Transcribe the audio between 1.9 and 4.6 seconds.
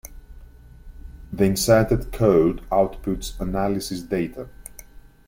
code outputs analysis data.